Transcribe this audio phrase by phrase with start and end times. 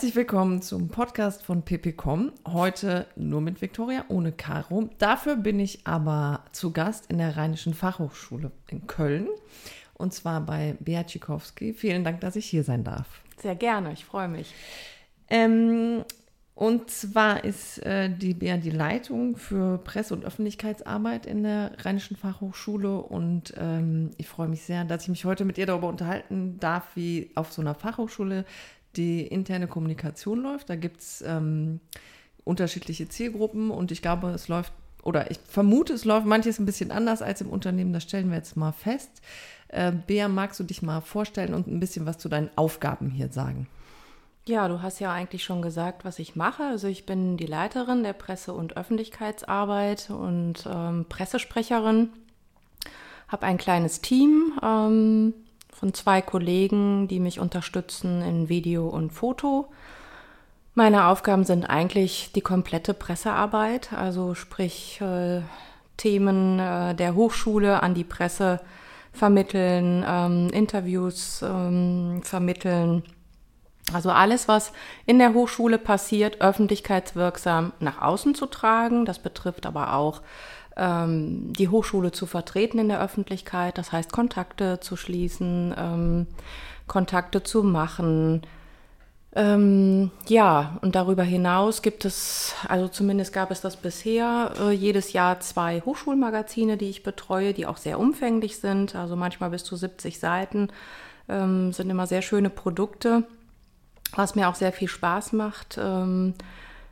[0.00, 2.32] Herzlich willkommen zum Podcast von ppcom.
[2.46, 4.88] Heute nur mit Viktoria, ohne Caro.
[4.98, 9.28] Dafür bin ich aber zu Gast in der Rheinischen Fachhochschule in Köln.
[9.94, 11.74] Und zwar bei Bea Tschikowski.
[11.74, 13.20] Vielen Dank, dass ich hier sein darf.
[13.36, 14.54] Sehr gerne, ich freue mich.
[15.28, 16.04] Ähm,
[16.60, 22.18] und zwar ist äh, die BR die Leitung für Presse- und Öffentlichkeitsarbeit in der Rheinischen
[22.18, 22.98] Fachhochschule.
[22.98, 26.84] Und ähm, ich freue mich sehr, dass ich mich heute mit ihr darüber unterhalten darf,
[26.96, 28.44] wie auf so einer Fachhochschule
[28.94, 30.68] die interne Kommunikation läuft.
[30.68, 31.80] Da gibt es ähm,
[32.44, 36.90] unterschiedliche Zielgruppen und ich glaube, es läuft, oder ich vermute, es läuft manches ein bisschen
[36.90, 37.94] anders als im Unternehmen.
[37.94, 39.22] Das stellen wir jetzt mal fest.
[39.68, 43.32] Äh, Bea, magst du dich mal vorstellen und ein bisschen was zu deinen Aufgaben hier
[43.32, 43.66] sagen?
[44.46, 46.64] Ja, du hast ja eigentlich schon gesagt, was ich mache.
[46.64, 52.10] Also ich bin die Leiterin der Presse- und Öffentlichkeitsarbeit und ähm, Pressesprecherin.
[53.28, 55.34] Habe ein kleines Team ähm,
[55.72, 59.70] von zwei Kollegen, die mich unterstützen in Video und Foto.
[60.74, 65.42] Meine Aufgaben sind eigentlich die komplette Pressearbeit, also sprich äh,
[65.96, 68.60] Themen äh, der Hochschule an die Presse
[69.12, 73.02] vermitteln, ähm, Interviews ähm, vermitteln
[73.92, 74.72] also alles, was
[75.06, 79.04] in der Hochschule passiert, öffentlichkeitswirksam nach außen zu tragen.
[79.04, 80.22] Das betrifft aber auch
[80.76, 83.78] ähm, die Hochschule zu vertreten in der Öffentlichkeit.
[83.78, 86.26] Das heißt, Kontakte zu schließen, ähm,
[86.86, 88.42] Kontakte zu machen.
[89.32, 95.12] Ähm, ja, und darüber hinaus gibt es, also zumindest gab es das bisher, äh, jedes
[95.12, 98.96] Jahr zwei Hochschulmagazine, die ich betreue, die auch sehr umfänglich sind.
[98.96, 100.68] Also manchmal bis zu 70 Seiten
[101.28, 103.24] ähm, sind immer sehr schöne Produkte
[104.14, 105.78] was mir auch sehr viel Spaß macht.
[105.80, 106.34] Ähm,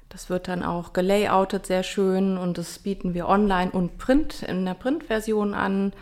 [0.09, 4.65] das wird dann auch gelayoutet sehr schön und das bieten wir online und print in
[4.65, 5.93] der Printversion an.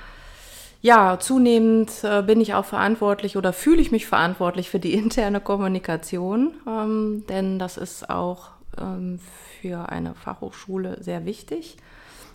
[0.81, 5.41] Ja, zunehmend äh, bin ich auch verantwortlich oder fühle ich mich verantwortlich für die interne
[5.41, 9.19] Kommunikation, ähm, denn das ist auch ähm,
[9.61, 11.77] für eine Fachhochschule sehr wichtig.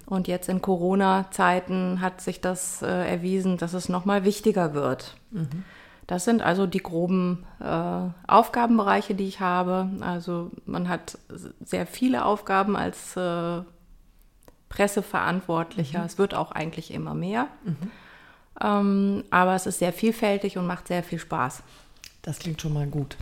[0.06, 5.16] Und jetzt in Corona-Zeiten hat sich das äh, erwiesen, dass es nochmal wichtiger wird.
[5.30, 5.64] Mhm.
[6.08, 9.90] Das sind also die groben äh, Aufgabenbereiche, die ich habe.
[10.02, 11.18] Also man hat
[11.64, 13.62] sehr viele Aufgaben als äh,
[14.70, 16.00] Presseverantwortlicher.
[16.00, 16.06] Mhm.
[16.06, 17.48] Es wird auch eigentlich immer mehr.
[17.64, 17.92] Mhm.
[18.62, 21.64] Ähm, aber es ist sehr vielfältig und macht sehr viel Spaß.
[22.22, 23.18] Das klingt schon mal gut.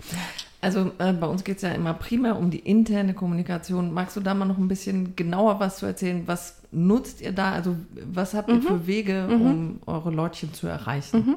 [0.61, 3.93] Also äh, bei uns geht es ja immer primär um die interne Kommunikation.
[3.93, 6.23] Magst du da mal noch ein bisschen genauer was zu erzählen?
[6.25, 7.53] Was nutzt ihr da?
[7.53, 8.61] Also was habt ihr mhm.
[8.63, 9.41] für Wege, mhm.
[9.41, 11.17] um eure Leutchen zu erreichen?
[11.17, 11.35] Mhm.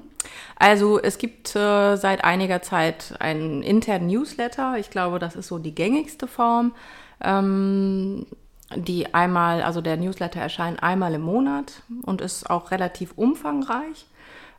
[0.56, 4.76] Also es gibt äh, seit einiger Zeit einen internen Newsletter.
[4.78, 6.72] Ich glaube, das ist so die gängigste Form.
[7.20, 8.26] Ähm,
[8.74, 14.06] die einmal, also der Newsletter erscheint einmal im Monat und ist auch relativ umfangreich.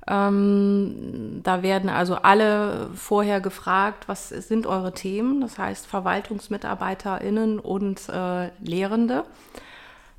[0.07, 8.09] Ähm, da werden also alle vorher gefragt, was sind eure Themen, das heißt VerwaltungsmitarbeiterInnen und
[8.09, 9.23] äh, Lehrende.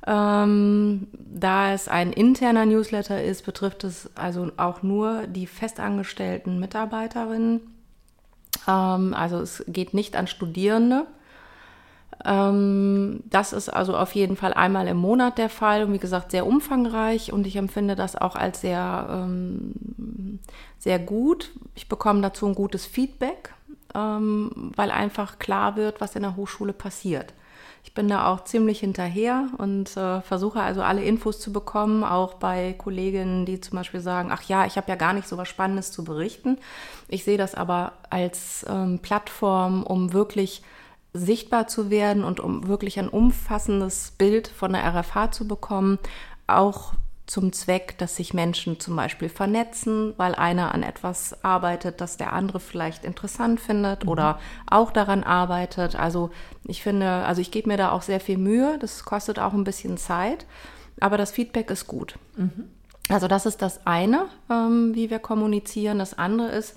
[0.07, 7.61] Ähm, da es ein interner Newsletter ist, betrifft es also auch nur die festangestellten Mitarbeiterinnen.
[8.67, 11.07] Ähm, also es geht nicht an Studierende.
[12.23, 16.31] Ähm, das ist also auf jeden Fall einmal im Monat der Fall und wie gesagt
[16.31, 20.39] sehr umfangreich und ich empfinde das auch als sehr, ähm,
[20.79, 21.51] sehr gut.
[21.75, 23.53] Ich bekomme dazu ein gutes Feedback,
[23.93, 27.33] ähm, weil einfach klar wird, was in der Hochschule passiert.
[27.83, 32.33] Ich bin da auch ziemlich hinterher und äh, versuche also alle Infos zu bekommen, auch
[32.33, 35.47] bei Kolleginnen, die zum Beispiel sagen, ach ja, ich habe ja gar nicht so was
[35.47, 36.57] Spannendes zu berichten.
[37.07, 38.65] Ich sehe das aber als
[39.03, 40.63] Plattform, um wirklich
[41.15, 45.97] sichtbar zu werden und um wirklich ein umfassendes Bild von der RFH zu bekommen,
[46.47, 46.93] auch
[47.25, 52.33] zum Zweck, dass sich Menschen zum Beispiel vernetzen, weil einer an etwas arbeitet, das der
[52.33, 54.09] andere vielleicht interessant findet mhm.
[54.09, 54.39] oder
[54.69, 55.95] auch daran arbeitet.
[55.95, 56.29] Also
[56.65, 59.63] ich finde, also ich gebe mir da auch sehr viel Mühe, das kostet auch ein
[59.63, 60.45] bisschen Zeit,
[60.99, 62.19] aber das Feedback ist gut.
[62.35, 62.69] Mhm.
[63.09, 65.99] Also das ist das eine, ähm, wie wir kommunizieren.
[65.99, 66.75] Das andere ist,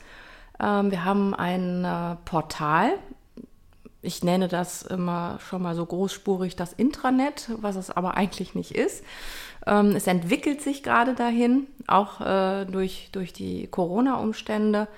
[0.61, 2.93] ähm, wir haben ein äh, Portal,
[4.00, 8.72] ich nenne das immer schon mal so großspurig das Intranet, was es aber eigentlich nicht
[8.72, 9.04] ist.
[9.66, 14.88] Ähm, es entwickelt sich gerade dahin, auch äh, durch, durch die Corona-Umstände.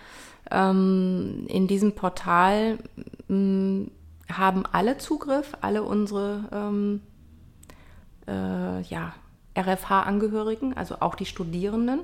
[0.50, 2.78] Ähm, in diesem Portal
[3.28, 3.88] mh,
[4.30, 7.00] haben alle Zugriff, alle unsere ähm,
[8.28, 9.14] äh, ja,
[9.56, 12.00] RFH-Angehörigen, also auch die Studierenden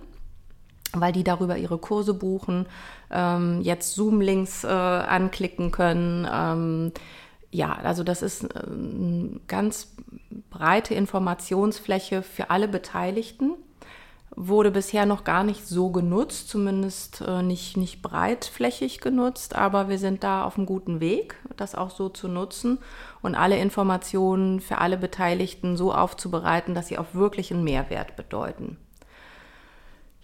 [0.93, 2.67] weil die darüber ihre Kurse buchen,
[3.11, 6.27] ähm, jetzt Zoom-Links äh, anklicken können.
[6.33, 6.93] Ähm,
[7.51, 9.95] ja, also das ist eine ganz
[10.51, 13.53] breite Informationsfläche für alle Beteiligten,
[14.35, 19.99] wurde bisher noch gar nicht so genutzt, zumindest äh, nicht, nicht breitflächig genutzt, aber wir
[19.99, 22.79] sind da auf einem guten Weg, das auch so zu nutzen
[23.23, 28.77] und alle Informationen für alle Beteiligten so aufzubereiten, dass sie auch wirklich einen Mehrwert bedeuten.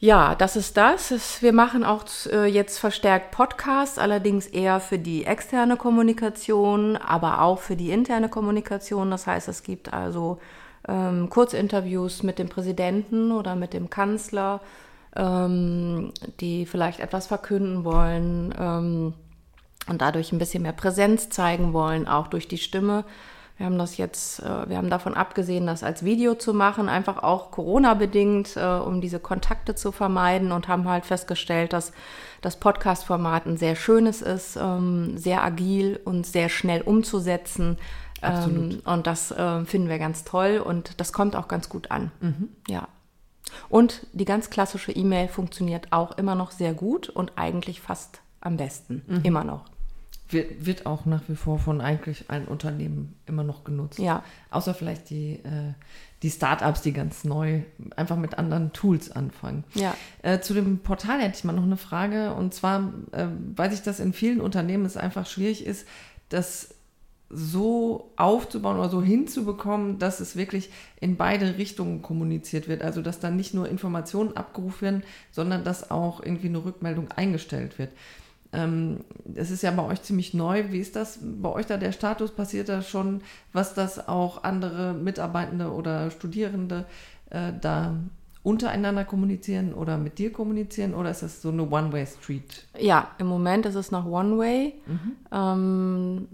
[0.04, 1.42] Ja, das ist das.
[1.42, 7.60] Wir machen auch äh, jetzt verstärkt Podcasts, allerdings eher für die externe Kommunikation, aber auch
[7.60, 9.12] für die interne Kommunikation.
[9.12, 10.40] Das heißt, es gibt also
[10.88, 14.60] ähm, Kurzinterviews mit dem Präsidenten oder mit dem Kanzler,
[15.14, 19.14] ähm, die vielleicht etwas verkünden wollen ähm,
[19.86, 23.04] und dadurch ein bisschen mehr Präsenz zeigen wollen, auch durch die Stimme.
[23.58, 27.22] Wir haben das jetzt, äh, wir haben davon abgesehen, das als Video zu machen, einfach
[27.22, 31.92] auch Corona-bedingt, äh, um diese Kontakte zu vermeiden und haben halt festgestellt, dass
[32.40, 37.78] das Podcast-Format ein sehr schönes ist, ähm, sehr agil und sehr schnell umzusetzen.
[38.22, 42.10] Ähm, und das äh, finden wir ganz toll und das kommt auch ganz gut an.
[42.20, 42.48] Mhm.
[42.68, 42.88] Ja.
[43.68, 48.56] Und die ganz klassische E-Mail funktioniert auch immer noch sehr gut und eigentlich fast am
[48.56, 49.02] besten.
[49.06, 49.20] Mhm.
[49.24, 49.64] Immer noch.
[50.32, 53.98] Wird, wird auch nach wie vor von eigentlich allen Unternehmen immer noch genutzt.
[53.98, 54.24] Ja.
[54.50, 55.74] Außer vielleicht die, äh,
[56.22, 57.62] die Startups, die ganz neu
[57.96, 59.64] einfach mit anderen Tools anfangen.
[59.74, 59.94] Ja.
[60.22, 62.34] Äh, zu dem Portal hätte ich mal noch eine Frage.
[62.34, 63.26] Und zwar äh,
[63.56, 65.86] weiß ich, dass in vielen Unternehmen es einfach schwierig ist,
[66.28, 66.74] dass
[67.34, 70.70] so aufzubauen oder so hinzubekommen, dass es wirklich
[71.00, 72.82] in beide Richtungen kommuniziert wird.
[72.82, 77.78] Also dass dann nicht nur Informationen abgerufen werden, sondern dass auch irgendwie eine Rückmeldung eingestellt
[77.78, 77.92] wird.
[78.52, 79.04] Ähm,
[79.34, 80.64] es ist ja bei euch ziemlich neu.
[80.70, 82.32] Wie ist das bei euch da der Status?
[82.32, 83.22] Passiert da schon,
[83.52, 86.84] was das auch andere Mitarbeitende oder Studierende
[87.30, 87.94] äh, da
[88.42, 92.66] untereinander kommunizieren oder mit dir kommunizieren oder ist das so eine One-Way-Street?
[92.78, 94.74] Ja, im Moment ist es noch One-Way.
[94.86, 95.12] Mhm.
[95.30, 96.28] Ähm,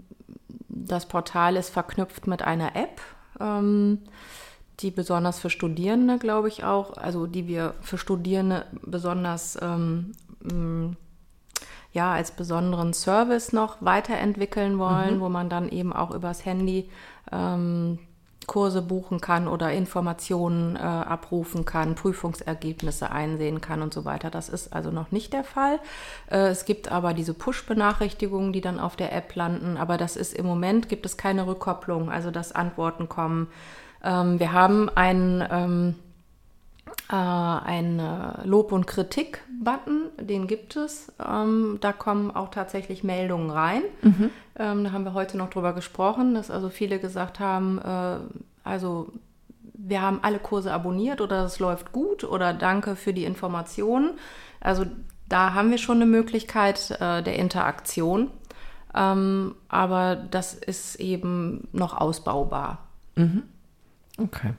[0.67, 2.99] das Portal ist verknüpft mit einer App,
[3.39, 3.99] ähm,
[4.79, 10.13] die besonders für Studierende, glaube ich, auch, also die wir für Studierende besonders ähm,
[11.91, 15.21] ja, als besonderen Service noch weiterentwickeln wollen, mhm.
[15.21, 16.89] wo man dann eben auch übers Handy
[17.31, 17.99] ähm,
[18.49, 24.31] Kurse buchen kann oder Informationen äh, abrufen kann, Prüfungsergebnisse einsehen kann und so weiter.
[24.31, 25.79] Das ist also noch nicht der Fall.
[26.31, 30.33] Äh, es gibt aber diese Push-Benachrichtigungen, die dann auf der App landen, aber das ist
[30.33, 33.47] im Moment gibt es keine Rückkopplung, also dass Antworten kommen.
[34.03, 35.95] Ähm, wir haben einen ähm,
[37.09, 38.01] äh, ein
[38.43, 41.11] Lob- und Kritik-Button, den gibt es.
[41.25, 43.81] Ähm, da kommen auch tatsächlich Meldungen rein.
[44.01, 44.29] Mhm.
[44.57, 48.17] Ähm, da haben wir heute noch drüber gesprochen, dass also viele gesagt haben, äh,
[48.63, 49.11] also
[49.81, 54.11] wir haben alle Kurse abonniert oder es läuft gut oder danke für die Informationen.
[54.59, 54.85] Also
[55.27, 58.29] da haben wir schon eine Möglichkeit äh, der Interaktion.
[58.93, 62.79] Ähm, aber das ist eben noch ausbaubar.
[63.15, 63.43] Mhm.
[64.17, 64.53] Okay.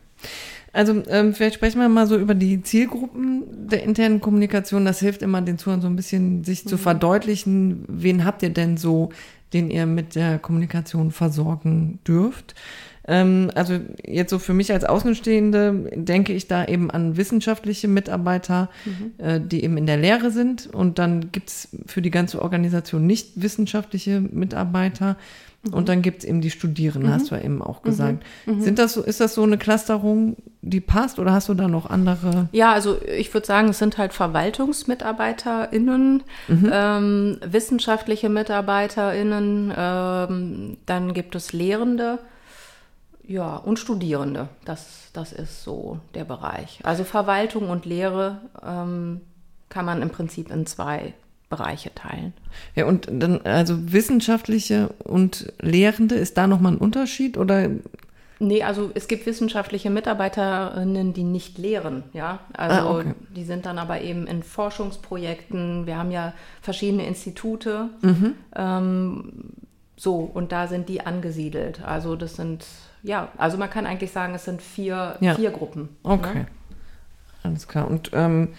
[0.73, 4.85] Also ähm, vielleicht sprechen wir mal so über die Zielgruppen der internen Kommunikation.
[4.85, 6.69] Das hilft immer den Zuhörern so ein bisschen, sich mhm.
[6.69, 9.11] zu verdeutlichen, wen habt ihr denn so,
[9.53, 12.55] den ihr mit der Kommunikation versorgen dürft.
[13.09, 18.69] Ähm, also jetzt so für mich als Außenstehende denke ich da eben an wissenschaftliche Mitarbeiter,
[18.85, 19.13] mhm.
[19.25, 20.69] äh, die eben in der Lehre sind.
[20.69, 25.17] Und dann gibt's für die ganze Organisation nicht wissenschaftliche Mitarbeiter.
[25.65, 25.75] Mhm.
[25.75, 27.15] Und dann gibt es eben die Studierenden, mhm.
[27.15, 28.23] hast du ja eben auch gesagt.
[28.47, 28.55] Mhm.
[28.55, 28.61] mhm.
[28.63, 31.89] Sind das so, ist das so eine Clusterung, die passt oder hast du da noch
[31.89, 32.49] andere?
[32.53, 36.71] Ja, also ich würde sagen, es sind halt VerwaltungsmitarbeiterInnen, mhm.
[36.73, 42.19] ähm, wissenschaftliche MitarbeiterInnen, ähm, dann gibt es Lehrende.
[43.27, 46.81] Ja, und Studierende, das, das ist so der Bereich.
[46.83, 49.21] Also Verwaltung und Lehre ähm,
[49.69, 51.15] kann man im Prinzip in zwei
[51.49, 52.33] Bereiche teilen.
[52.75, 57.71] Ja, und dann, also wissenschaftliche und Lehrende, ist da nochmal ein Unterschied oder?
[58.43, 62.41] Nee, also es gibt wissenschaftliche Mitarbeiterinnen, die nicht lehren, ja.
[62.55, 63.15] Also ah, okay.
[63.37, 65.87] die sind dann aber eben in Forschungsprojekten.
[65.87, 66.33] Wir haben ja
[66.63, 67.91] verschiedene Institute.
[68.01, 68.35] Mhm.
[68.57, 69.33] Ähm,
[69.95, 71.85] so, und da sind die angesiedelt.
[71.85, 72.65] Also das sind,
[73.03, 75.35] ja, also man kann eigentlich sagen, es sind vier, ja.
[75.35, 75.83] vier Gruppen.
[76.03, 76.11] Ne?
[76.11, 76.35] Okay.
[76.35, 76.47] Ne?
[77.43, 77.89] Alles klar.
[77.89, 78.55] Und ähm,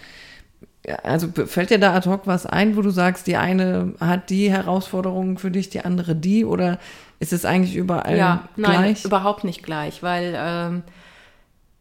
[1.02, 4.50] also fällt dir da ad hoc was ein, wo du sagst, die eine hat die
[4.50, 6.44] Herausforderungen für dich, die andere die?
[6.44, 6.78] Oder
[7.20, 8.78] ist es eigentlich überall ja, gleich?
[8.78, 10.82] Nein, überhaupt nicht gleich, weil ähm,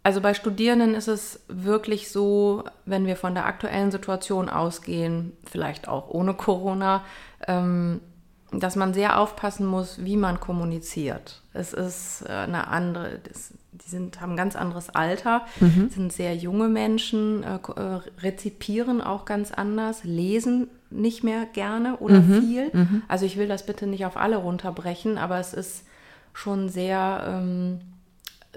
[0.03, 5.87] also bei Studierenden ist es wirklich so, wenn wir von der aktuellen Situation ausgehen, vielleicht
[5.87, 7.03] auch ohne Corona,
[7.47, 8.01] ähm,
[8.51, 11.41] dass man sehr aufpassen muss, wie man kommuniziert.
[11.53, 15.89] Es ist äh, eine andere, das, die sind, haben ein ganz anderes Alter, mhm.
[15.89, 22.19] sind sehr junge Menschen, äh, äh, rezipieren auch ganz anders, lesen nicht mehr gerne oder
[22.19, 22.41] mhm.
[22.41, 22.69] viel.
[22.73, 23.03] Mhm.
[23.07, 25.85] Also ich will das bitte nicht auf alle runterbrechen, aber es ist
[26.33, 27.79] schon sehr, ähm,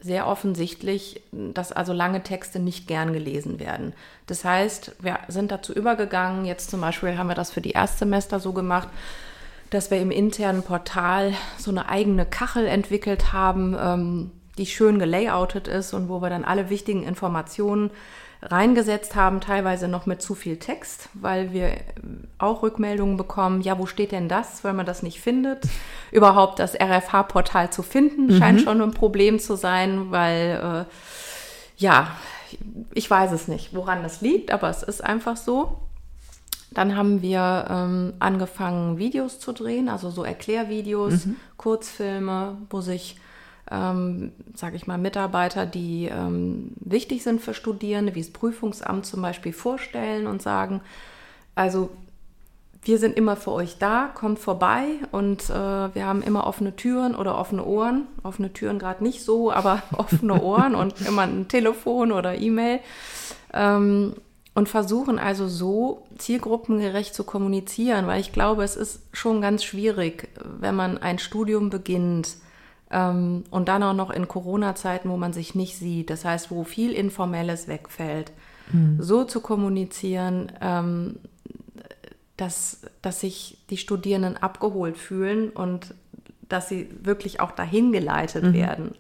[0.03, 3.93] sehr offensichtlich, dass also lange Texte nicht gern gelesen werden.
[4.27, 8.41] Das heißt, wir sind dazu übergegangen, jetzt zum Beispiel haben wir das für die Erstsemester
[8.41, 8.89] so gemacht,
[9.75, 15.67] dass wir im internen Portal so eine eigene Kachel entwickelt haben, ähm, die schön gelayoutet
[15.67, 17.91] ist und wo wir dann alle wichtigen Informationen
[18.41, 21.77] reingesetzt haben, teilweise noch mit zu viel Text, weil wir
[22.39, 25.65] auch Rückmeldungen bekommen, ja, wo steht denn das, weil man das nicht findet.
[26.13, 28.39] Überhaupt das RFH-Portal zu finden, mhm.
[28.39, 32.09] scheint schon ein Problem zu sein, weil, äh, ja,
[32.93, 35.79] ich weiß es nicht, woran das liegt, aber es ist einfach so.
[36.75, 41.37] Dann haben wir ähm, angefangen, Videos zu drehen, also so Erklärvideos, mhm.
[41.57, 43.17] Kurzfilme, wo sich
[43.71, 49.23] ähm, sage ich mal, Mitarbeiter, die ähm, wichtig sind für Studierende, wie das Prüfungsamt zum
[49.23, 50.83] Beispiel, vorstellen und sagen,
[51.55, 51.91] also
[52.83, 55.55] wir sind immer für euch da, kommt vorbei und äh,
[55.95, 58.07] wir haben immer offene Türen oder offene Ohren.
[58.23, 62.81] Offene Türen gerade nicht so, aber offene Ohren und immer ein Telefon oder E-Mail.
[63.55, 64.15] Ähm,
[64.55, 70.29] und versuchen also so zielgruppengerecht zu kommunizieren, weil ich glaube, es ist schon ganz schwierig,
[70.45, 72.37] wenn man ein Studium beginnt
[72.91, 76.63] ähm, und dann auch noch in Corona-Zeiten, wo man sich nicht sieht, das heißt, wo
[76.63, 78.31] viel Informelles wegfällt,
[78.73, 78.99] mhm.
[79.01, 81.17] so zu kommunizieren, ähm,
[82.37, 85.95] dass, dass sich die Studierenden abgeholt fühlen und
[86.49, 88.55] dass sie wirklich auch dahin geleitet mhm.
[88.55, 88.95] werden.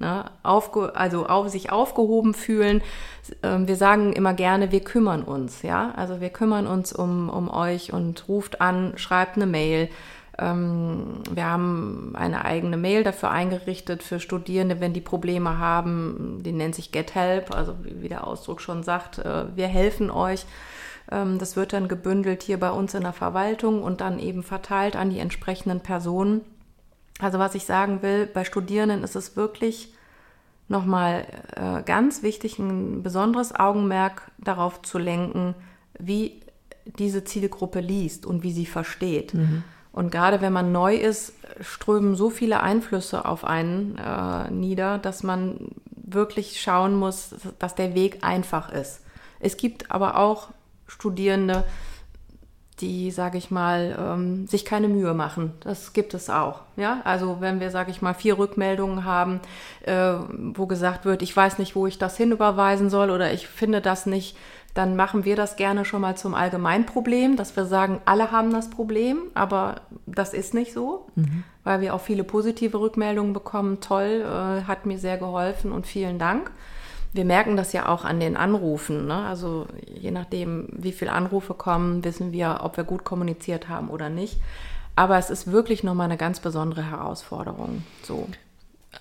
[0.00, 2.80] Ne, aufge, also auf, sich aufgehoben fühlen.
[3.42, 5.92] Ähm, wir sagen immer gerne, wir kümmern uns, ja.
[5.94, 9.90] Also wir kümmern uns um, um euch und ruft an, schreibt eine Mail,
[10.38, 16.40] ähm, wir haben eine eigene Mail dafür eingerichtet für Studierende, wenn die Probleme haben.
[16.44, 20.46] Die nennt sich Get Help, also wie der Ausdruck schon sagt, äh, wir helfen euch.
[21.12, 24.96] Ähm, das wird dann gebündelt hier bei uns in der Verwaltung und dann eben verteilt
[24.96, 26.40] an die entsprechenden Personen.
[27.20, 29.92] Also was ich sagen will, bei Studierenden ist es wirklich
[30.68, 35.54] nochmal äh, ganz wichtig, ein besonderes Augenmerk darauf zu lenken,
[35.98, 36.40] wie
[36.84, 39.34] diese Zielgruppe liest und wie sie versteht.
[39.34, 39.64] Mhm.
[39.92, 45.22] Und gerade wenn man neu ist, strömen so viele Einflüsse auf einen äh, nieder, dass
[45.22, 49.02] man wirklich schauen muss, dass der Weg einfach ist.
[49.40, 50.48] Es gibt aber auch
[50.86, 51.64] Studierende,
[52.80, 55.52] die, sage ich mal, ähm, sich keine Mühe machen.
[55.60, 56.62] Das gibt es auch.
[56.76, 59.40] Ja, also wenn wir, sage ich mal, vier Rückmeldungen haben,
[59.82, 60.14] äh,
[60.54, 64.06] wo gesagt wird, ich weiß nicht, wo ich das hinüberweisen soll oder ich finde das
[64.06, 64.36] nicht,
[64.74, 68.70] dann machen wir das gerne schon mal zum Allgemeinproblem, dass wir sagen, alle haben das
[68.70, 71.42] Problem, aber das ist nicht so, mhm.
[71.64, 73.80] weil wir auch viele positive Rückmeldungen bekommen.
[73.80, 76.52] Toll, äh, hat mir sehr geholfen und vielen Dank.
[77.12, 79.06] Wir merken das ja auch an den Anrufen.
[79.06, 79.16] Ne?
[79.16, 84.08] Also je nachdem, wie viele Anrufe kommen, wissen wir, ob wir gut kommuniziert haben oder
[84.08, 84.38] nicht.
[84.96, 87.82] Aber es ist wirklich nochmal eine ganz besondere Herausforderung.
[88.02, 88.28] So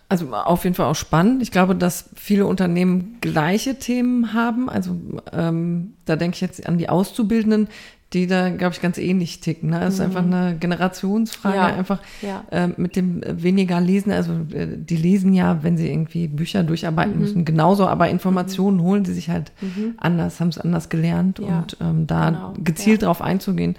[0.08, 1.42] also auf jeden Fall auch spannend.
[1.42, 4.70] Ich glaube, dass viele Unternehmen gleiche Themen haben.
[4.70, 4.96] Also
[5.32, 7.70] ähm, da denke ich jetzt an die Auszubildenden,
[8.14, 9.70] die da, glaube ich, ganz ähnlich ticken.
[9.70, 9.80] Ne?
[9.80, 10.06] Das ist mhm.
[10.06, 11.66] einfach eine Generationsfrage, ja.
[11.68, 12.44] einfach ja.
[12.50, 14.12] Äh, mit dem weniger Lesen.
[14.12, 17.20] Also äh, die lesen ja, wenn sie irgendwie Bücher durcharbeiten mhm.
[17.20, 18.84] müssen, genauso, aber Informationen mhm.
[18.84, 19.94] holen sie sich halt mhm.
[19.98, 21.60] anders, haben es anders gelernt ja.
[21.60, 22.54] und ähm, da genau.
[22.58, 23.76] gezielt drauf einzugehen,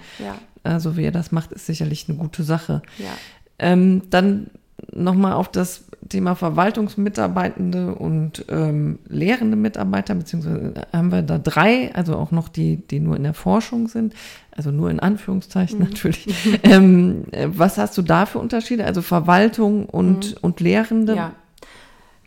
[0.63, 2.81] äh, so wie er das macht, ist sicherlich eine gute Sache.
[3.59, 4.47] Ähm, dann
[4.91, 12.15] nochmal auf das Thema Verwaltungsmitarbeitende und ähm, lehrende Mitarbeiter, beziehungsweise haben wir da drei, also
[12.15, 14.13] auch noch die, die nur in der Forschung sind,
[14.51, 15.85] also nur in Anführungszeichen mhm.
[15.85, 16.27] natürlich.
[16.63, 18.85] ähm, was hast du da für Unterschiede?
[18.85, 20.37] Also Verwaltung und, mhm.
[20.41, 21.15] und Lehrende?
[21.15, 21.31] Ja.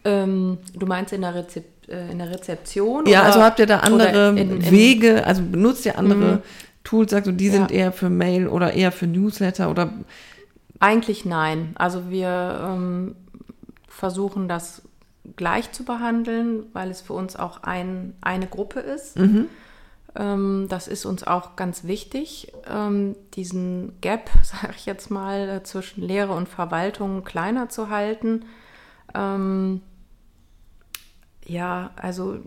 [0.04, 3.06] Ähm, du meinst in der, Rezep äh, in der Rezeption?
[3.06, 6.38] Ja, oder, also habt ihr da andere in, in, Wege, also benutzt ihr andere mhm.
[6.84, 7.52] Tools, sagst du, die ja.
[7.52, 9.90] sind eher für Mail oder eher für Newsletter oder
[10.84, 11.72] eigentlich nein.
[11.76, 13.16] Also wir ähm,
[13.88, 14.82] versuchen das
[15.34, 19.18] gleich zu behandeln, weil es für uns auch ein, eine Gruppe ist.
[19.18, 19.46] Mhm.
[20.14, 25.62] Ähm, das ist uns auch ganz wichtig, ähm, diesen Gap, sage ich jetzt mal, äh,
[25.62, 28.44] zwischen Lehre und Verwaltung kleiner zu halten.
[29.14, 29.80] Ähm,
[31.46, 32.40] ja, also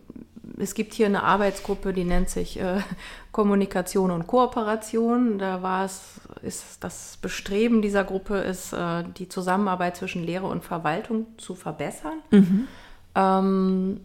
[0.57, 2.81] es gibt hier eine Arbeitsgruppe, die nennt sich äh,
[3.31, 5.39] Kommunikation und Kooperation.
[5.39, 10.63] Da war es, ist das Bestreben dieser Gruppe ist, äh, die Zusammenarbeit zwischen Lehre und
[10.63, 12.21] Verwaltung zu verbessern.
[12.31, 12.67] Mhm.
[13.15, 13.99] Ähm,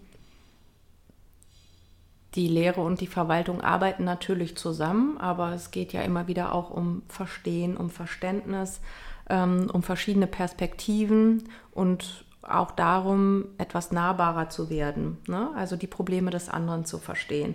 [2.35, 6.71] die Lehre und die Verwaltung arbeiten natürlich zusammen, aber es geht ja immer wieder auch
[6.71, 8.81] um Verstehen, um Verständnis,
[9.29, 15.51] ähm, um verschiedene Perspektiven und auch darum, etwas nahbarer zu werden, ne?
[15.57, 17.55] also die Probleme des anderen zu verstehen.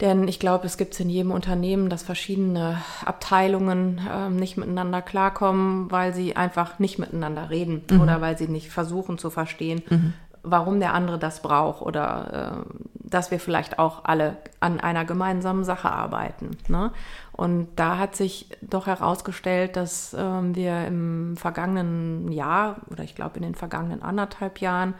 [0.00, 5.02] Denn ich glaube, es gibt es in jedem Unternehmen, dass verschiedene Abteilungen ähm, nicht miteinander
[5.02, 8.00] klarkommen, weil sie einfach nicht miteinander reden mhm.
[8.00, 10.14] oder weil sie nicht versuchen zu verstehen, mhm.
[10.42, 15.64] warum der andere das braucht oder äh, dass wir vielleicht auch alle an einer gemeinsamen
[15.64, 16.56] Sache arbeiten.
[16.68, 16.92] Ne?
[17.40, 23.38] Und da hat sich doch herausgestellt, dass ähm, wir im vergangenen Jahr oder ich glaube
[23.38, 24.92] in den vergangenen anderthalb Jahren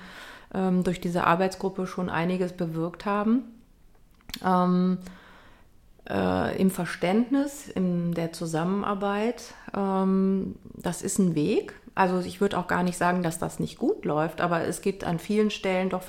[0.54, 3.42] ähm, durch diese Arbeitsgruppe schon einiges bewirkt haben
[4.42, 4.96] ähm,
[6.08, 9.52] äh, im Verständnis, in der Zusammenarbeit.
[9.76, 11.74] Ähm, das ist ein Weg.
[11.94, 15.04] Also ich würde auch gar nicht sagen, dass das nicht gut läuft, aber es gibt
[15.04, 16.02] an vielen Stellen doch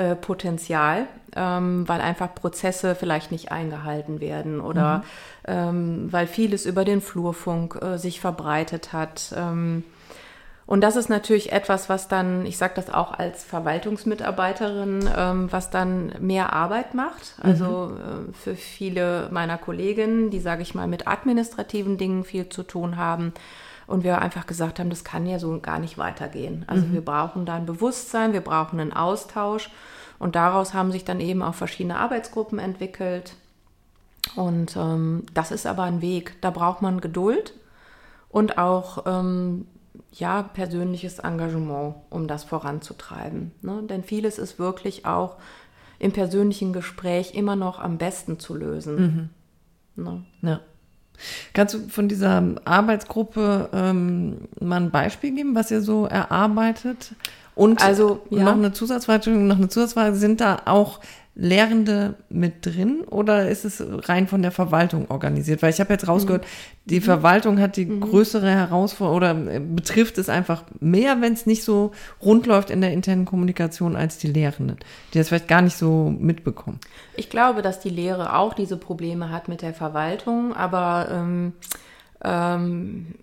[0.00, 5.02] Verbesserungspotenzial, ähm, weil einfach Prozesse vielleicht nicht eingehalten werden oder mhm.
[5.46, 9.34] ähm, weil vieles über den Flurfunk äh, sich verbreitet hat.
[9.36, 9.84] Ähm,
[10.66, 15.70] und das ist natürlich etwas, was dann, ich sage das auch als Verwaltungsmitarbeiterin, ähm, was
[15.70, 17.34] dann mehr Arbeit macht.
[17.42, 18.30] Also mhm.
[18.30, 22.96] äh, für viele meiner Kolleginnen, die, sage ich mal, mit administrativen Dingen viel zu tun
[22.96, 23.32] haben.
[23.90, 26.64] Und wir einfach gesagt haben, das kann ja so gar nicht weitergehen.
[26.68, 26.92] Also mhm.
[26.92, 29.68] wir brauchen da ein Bewusstsein, wir brauchen einen Austausch.
[30.20, 33.34] Und daraus haben sich dann eben auch verschiedene Arbeitsgruppen entwickelt.
[34.36, 36.36] Und ähm, das ist aber ein Weg.
[36.40, 37.54] Da braucht man Geduld
[38.28, 39.66] und auch ähm,
[40.12, 43.50] ja, persönliches Engagement, um das voranzutreiben.
[43.62, 43.82] Ne?
[43.88, 45.36] Denn vieles ist wirklich auch
[45.98, 49.30] im persönlichen Gespräch immer noch am besten zu lösen.
[49.96, 50.04] Mhm.
[50.04, 50.24] Ne?
[50.42, 50.60] Ja.
[51.52, 57.12] Kannst du von dieser Arbeitsgruppe ähm, mal ein Beispiel geben, was ihr so erarbeitet?
[57.54, 58.44] Und also, ja.
[58.44, 61.00] noch eine Zusatzfrage, noch eine Zusatzfrage, sind da auch
[61.42, 65.62] Lehrende mit drin oder ist es rein von der Verwaltung organisiert?
[65.62, 66.44] Weil ich habe jetzt rausgehört,
[66.84, 67.04] die mhm.
[67.04, 68.00] Verwaltung hat die mhm.
[68.02, 71.92] größere Herausforderung oder äh, betrifft es einfach mehr, wenn es nicht so
[72.22, 74.76] rund läuft in der internen Kommunikation als die Lehrenden,
[75.14, 76.78] die das vielleicht gar nicht so mitbekommen.
[77.16, 81.52] Ich glaube, dass die Lehre auch diese Probleme hat mit der Verwaltung, aber ähm,
[82.22, 83.14] ähm,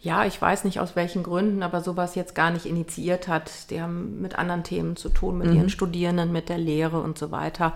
[0.00, 3.70] ja, ich weiß nicht aus welchen Gründen, aber sowas jetzt gar nicht initiiert hat.
[3.70, 5.56] Die haben mit anderen Themen zu tun, mit mhm.
[5.56, 7.74] ihren Studierenden, mit der Lehre und so weiter.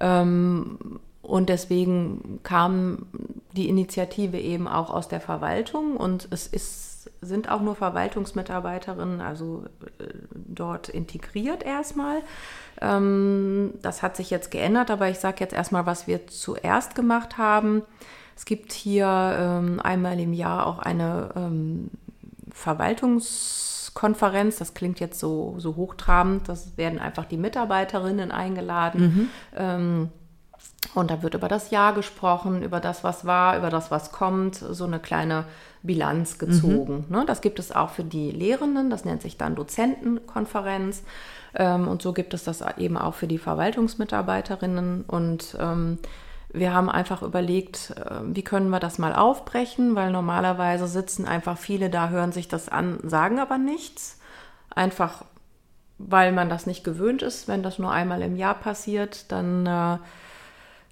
[0.00, 0.78] Ähm,
[1.20, 3.06] und deswegen kam
[3.52, 9.64] die Initiative eben auch aus der Verwaltung und es ist, sind auch nur Verwaltungsmitarbeiterinnen, also
[9.98, 12.22] äh, dort integriert erstmal.
[12.80, 17.36] Ähm, das hat sich jetzt geändert, aber ich sage jetzt erstmal, was wir zuerst gemacht
[17.36, 17.82] haben.
[18.38, 21.90] Es gibt hier ähm, einmal im Jahr auch eine ähm,
[22.52, 24.58] Verwaltungskonferenz.
[24.58, 26.48] Das klingt jetzt so, so hochtrabend.
[26.48, 29.00] Das werden einfach die Mitarbeiterinnen eingeladen.
[29.00, 29.28] Mhm.
[29.56, 30.10] Ähm,
[30.94, 34.54] und da wird über das Jahr gesprochen, über das, was war, über das, was kommt,
[34.54, 35.42] so eine kleine
[35.82, 37.06] Bilanz gezogen.
[37.08, 37.26] Mhm.
[37.26, 41.02] Das gibt es auch für die Lehrenden, das nennt sich dann Dozentenkonferenz.
[41.56, 45.06] Ähm, und so gibt es das eben auch für die Verwaltungsmitarbeiterinnen.
[45.08, 45.98] Und ähm,
[46.50, 51.58] wir haben einfach überlegt, äh, wie können wir das mal aufbrechen, weil normalerweise sitzen einfach
[51.58, 54.18] viele da, hören sich das an, sagen aber nichts.
[54.74, 55.24] Einfach
[55.98, 59.98] weil man das nicht gewöhnt ist, wenn das nur einmal im Jahr passiert, dann, äh,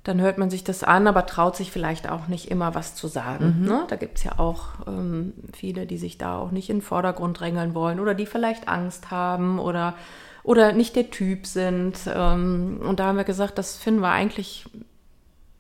[0.03, 3.07] dann hört man sich das an, aber traut sich vielleicht auch nicht immer was zu
[3.07, 3.61] sagen.
[3.61, 3.67] Mhm.
[3.67, 3.85] Ne?
[3.89, 7.39] Da gibt es ja auch ähm, viele, die sich da auch nicht in den Vordergrund
[7.39, 9.95] drängeln wollen oder die vielleicht Angst haben oder,
[10.43, 11.99] oder nicht der Typ sind.
[12.13, 14.67] Ähm, und da haben wir gesagt, das finden wir eigentlich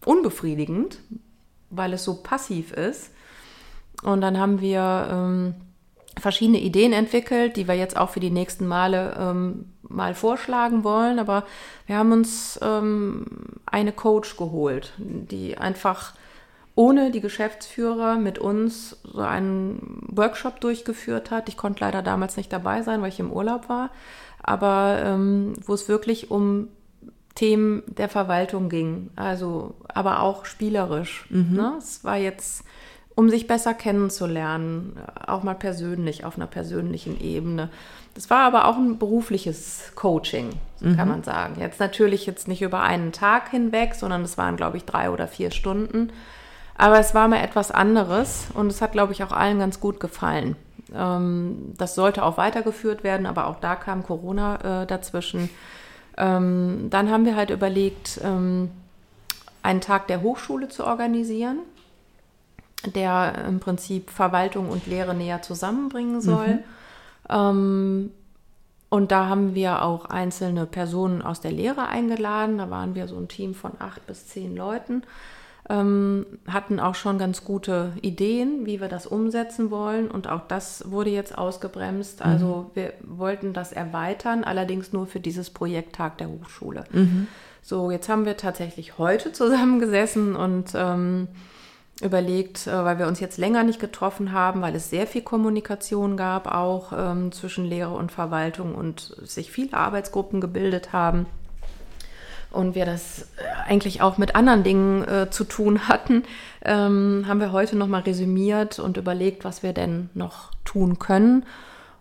[0.07, 0.99] unbefriedigend,
[1.71, 3.11] weil es so passiv ist.
[4.03, 5.55] Und dann haben wir ähm,
[6.19, 11.19] verschiedene Ideen entwickelt, die wir jetzt auch für die nächsten Male ähm, mal vorschlagen wollen.
[11.19, 11.45] Aber
[11.87, 13.27] wir haben uns ähm,
[13.67, 16.15] eine Coach geholt, die einfach
[16.75, 21.49] ohne die Geschäftsführer mit uns so einen Workshop durchgeführt hat.
[21.49, 23.91] Ich konnte leider damals nicht dabei sein, weil ich im Urlaub war.
[24.43, 26.69] Aber ähm, wo es wirklich um
[27.37, 31.27] Themen der Verwaltung ging, also aber auch spielerisch.
[31.29, 31.55] Mhm.
[31.55, 31.75] Ne?
[31.79, 32.65] Es war jetzt,
[33.15, 37.71] um sich besser kennenzulernen, auch mal persönlich, auf einer persönlichen Ebene.
[38.15, 40.49] Das war aber auch ein berufliches Coaching,
[40.81, 40.97] mhm.
[40.97, 41.61] kann man sagen.
[41.61, 45.29] Jetzt natürlich jetzt nicht über einen Tag hinweg, sondern es waren, glaube ich, drei oder
[45.29, 46.11] vier Stunden.
[46.79, 50.01] Aber es war mal etwas anderes und es hat, glaube ich, auch allen ganz gut
[50.01, 50.57] gefallen.
[50.95, 55.51] Ähm, das sollte auch weitergeführt werden, aber auch da kam Corona äh, dazwischen.
[56.17, 58.71] Ähm, dann haben wir halt überlegt, ähm,
[59.63, 61.59] einen Tag der Hochschule zu organisieren,
[62.95, 66.49] der im Prinzip Verwaltung und Lehre näher zusammenbringen soll.
[66.49, 66.61] Mhm.
[67.29, 68.11] Ähm,
[68.89, 72.59] und da haben wir auch einzelne Personen aus der Lehre eingeladen.
[72.59, 75.03] Da waren wir so ein Team von acht bis zehn Leuten
[75.69, 80.09] ähm, hatten auch schon ganz gute Ideen, wie wir das umsetzen wollen.
[80.11, 82.21] Und auch das wurde jetzt ausgebremst.
[82.21, 82.27] Mhm.
[82.27, 86.85] Also wir wollten das erweitern, allerdings nur für dieses Projekt Tag der Hochschule.
[86.93, 87.27] Mhm.
[87.63, 91.27] So, jetzt haben wir tatsächlich heute zusammengesessen und ähm,
[92.01, 96.17] überlegt, äh, weil wir uns jetzt länger nicht getroffen haben, weil es sehr viel Kommunikation
[96.17, 101.27] gab, auch ähm, zwischen Lehre und Verwaltung und sich viele Arbeitsgruppen gebildet haben.
[102.51, 106.25] Und wir das äh, eigentlich auch mit anderen Dingen äh, zu tun hatten,
[106.65, 111.45] ähm, haben wir heute nochmal resümiert und überlegt, was wir denn noch tun können.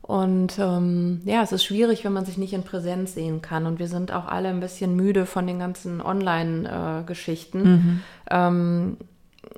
[0.02, 3.66] Und ähm, ja, es ist schwierig, wenn man sich nicht in Präsenz sehen kann.
[3.66, 7.60] Und wir sind auch alle ein bisschen müde von den ganzen Online-Geschichten.
[7.60, 8.02] Äh, mhm.
[8.30, 8.98] ähm,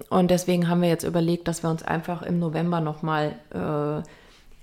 [0.09, 4.03] und deswegen haben wir jetzt überlegt, dass wir uns einfach im November nochmal äh,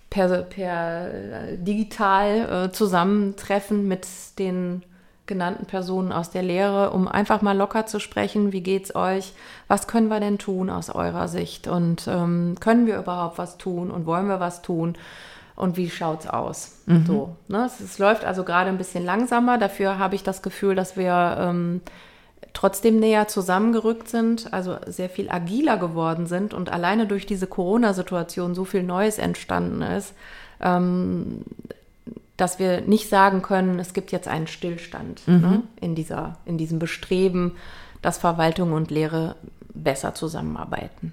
[0.09, 4.07] per, per äh, digital äh, zusammentreffen mit
[4.39, 4.85] den
[5.27, 8.53] genannten Personen aus der Lehre, um einfach mal locker zu sprechen.
[8.53, 9.33] Wie geht's euch?
[9.69, 11.67] Was können wir denn tun aus eurer Sicht?
[11.67, 13.91] Und ähm, können wir überhaupt was tun?
[13.91, 14.97] Und wollen wir was tun?
[15.57, 16.79] Und wie schaut's aus?
[16.87, 17.07] Mhm.
[17.07, 17.65] So, ne?
[17.65, 19.57] es, es, läuft also gerade ein bisschen langsamer.
[19.57, 21.81] Dafür habe ich das Gefühl, dass wir ähm,
[22.53, 28.55] trotzdem näher zusammengerückt sind, also sehr viel agiler geworden sind und alleine durch diese Corona-Situation
[28.55, 30.15] so viel Neues entstanden ist,
[30.61, 31.43] ähm,
[32.37, 35.41] dass wir nicht sagen können, es gibt jetzt einen Stillstand mhm.
[35.41, 37.53] ne, in, dieser, in diesem Bestreben,
[38.03, 39.37] dass Verwaltung und Lehre
[39.73, 41.13] besser zusammenarbeiten.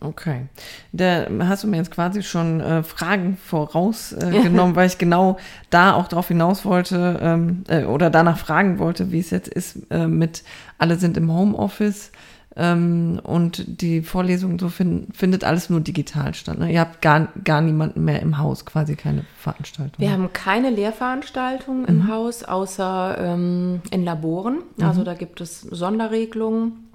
[0.00, 0.46] Okay.
[0.92, 5.38] Da hast du mir jetzt quasi schon äh, Fragen vorausgenommen, äh, weil ich genau
[5.70, 9.78] da auch darauf hinaus wollte ähm, äh, oder danach fragen wollte, wie es jetzt ist
[9.90, 10.42] äh, mit
[10.78, 12.10] alle sind im Homeoffice
[12.56, 16.58] ähm, und die Vorlesung so find, findet alles nur digital statt.
[16.58, 16.72] Ne?
[16.72, 19.98] Ihr habt gar, gar niemanden mehr im Haus, quasi keine Veranstaltung.
[19.98, 21.88] Wir haben keine Lehrveranstaltungen mhm.
[21.88, 24.58] im Haus, außer ähm, in Laboren.
[24.80, 25.04] Also mhm.
[25.04, 26.92] da gibt es Sonderregelungen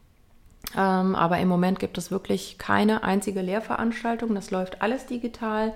[0.76, 4.36] ähm, aber im Moment gibt es wirklich keine einzige Lehrveranstaltung.
[4.36, 5.74] Das läuft alles digital.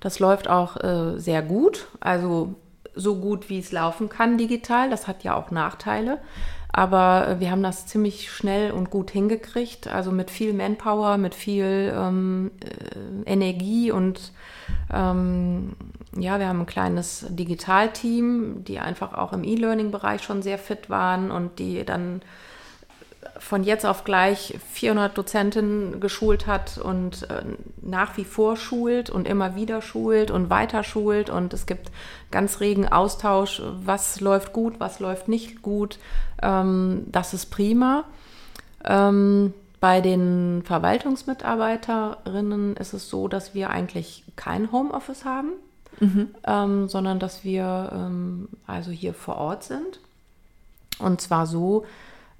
[0.00, 1.88] Das läuft auch äh, sehr gut.
[2.00, 2.54] Also
[2.94, 4.90] so gut, wie es laufen kann digital.
[4.90, 6.18] Das hat ja auch Nachteile.
[6.72, 9.88] Aber äh, wir haben das ziemlich schnell und gut hingekriegt.
[9.88, 14.32] Also mit viel Manpower, mit viel ähm, äh, Energie und
[14.92, 15.76] ähm,
[16.16, 21.30] ja, wir haben ein kleines Digitalteam, die einfach auch im E-Learning-Bereich schon sehr fit waren
[21.30, 22.22] und die dann
[23.38, 27.42] von jetzt auf gleich 400 Dozentinnen geschult hat und äh,
[27.82, 31.90] nach wie vor schult und immer wieder schult und weiter schult und es gibt
[32.30, 35.98] ganz regen Austausch, was läuft gut, was läuft nicht gut.
[36.42, 38.04] Ähm, das ist prima.
[38.84, 45.50] Ähm, bei den Verwaltungsmitarbeiterinnen ist es so, dass wir eigentlich kein Homeoffice haben,
[46.00, 46.28] mhm.
[46.46, 50.00] ähm, sondern dass wir ähm, also hier vor Ort sind.
[50.98, 51.84] Und zwar so,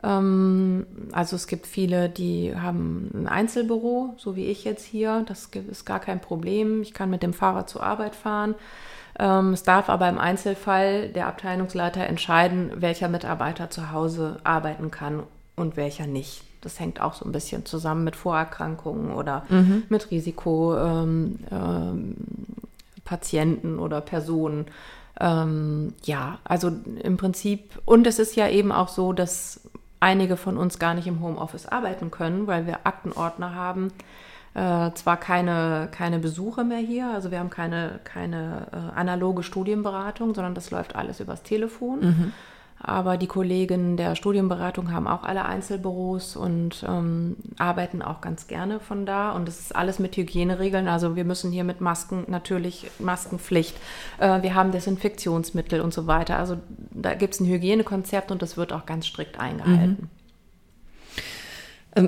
[0.02, 5.24] ähm, also es gibt viele, die haben ein Einzelbüro, so wie ich jetzt hier.
[5.26, 6.82] Das ist gar kein Problem.
[6.82, 8.54] Ich kann mit dem Fahrrad zur Arbeit fahren.
[9.18, 15.22] Ähm, es darf aber im Einzelfall der Abteilungsleiter entscheiden, welcher Mitarbeiter zu Hause arbeiten kann
[15.54, 16.42] und welcher nicht.
[16.60, 19.84] Das hängt auch so ein bisschen zusammen mit Vorerkrankungen oder mhm.
[19.88, 24.66] mit Risikopatienten ähm, ähm, oder Personen.
[25.18, 29.60] Ähm, ja, also im Prinzip, und es ist ja eben auch so, dass
[30.00, 33.92] einige von uns gar nicht im Homeoffice arbeiten können, weil wir Aktenordner haben.
[34.56, 40.34] Äh, zwar keine, keine Besuche mehr hier, also wir haben keine, keine äh, analoge Studienberatung,
[40.34, 42.00] sondern das läuft alles übers Telefon.
[42.00, 42.32] Mhm.
[42.80, 48.80] Aber die Kollegen der Studienberatung haben auch alle Einzelbüros und ähm, arbeiten auch ganz gerne
[48.80, 49.32] von da.
[49.32, 50.88] Und es ist alles mit Hygieneregeln.
[50.88, 53.76] Also wir müssen hier mit Masken natürlich Maskenpflicht.
[54.18, 56.38] Äh, wir haben Desinfektionsmittel und so weiter.
[56.38, 56.56] Also
[56.92, 59.98] da gibt es ein Hygienekonzept und das wird auch ganz strikt eingehalten.
[60.00, 60.15] Mhm.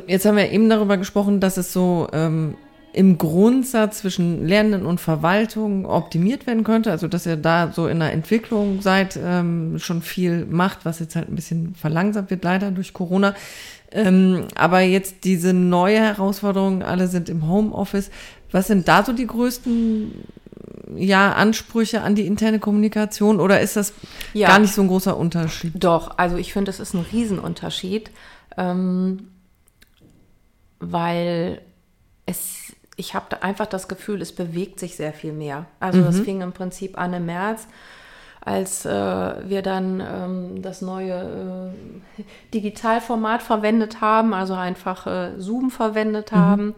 [0.07, 2.57] Jetzt haben wir eben darüber gesprochen, dass es so ähm,
[2.93, 6.91] im Grundsatz zwischen Lernenden und Verwaltung optimiert werden könnte.
[6.91, 11.17] Also dass ihr da so in der Entwicklung seid, ähm, schon viel macht, was jetzt
[11.17, 13.35] halt ein bisschen verlangsamt wird, leider durch Corona.
[13.91, 18.11] Ähm, aber jetzt diese neue Herausforderung, alle sind im Homeoffice.
[18.51, 20.13] Was sind da so die größten
[20.97, 23.93] ja, Ansprüche an die interne Kommunikation oder ist das
[24.33, 24.49] ja.
[24.49, 25.73] gar nicht so ein großer Unterschied?
[25.77, 28.11] Doch, also ich finde, es ist ein Riesenunterschied,
[28.57, 29.29] ähm,
[30.81, 31.63] weil
[32.27, 35.67] es ich habe einfach das Gefühl, es bewegt sich sehr viel mehr.
[35.79, 36.25] Also es mhm.
[36.25, 37.69] fing im Prinzip an im März,
[38.41, 41.73] als äh, wir dann ähm, das neue
[42.19, 42.23] äh,
[42.55, 46.37] Digitalformat verwendet haben, also einfach äh, Zoom verwendet mhm.
[46.37, 46.75] haben.